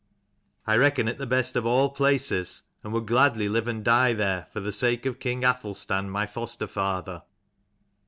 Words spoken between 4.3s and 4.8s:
for the